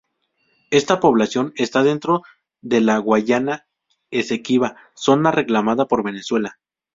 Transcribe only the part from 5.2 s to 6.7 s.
reclamada por Venezuela.